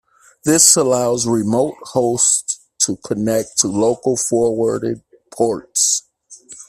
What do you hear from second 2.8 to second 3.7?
to connect to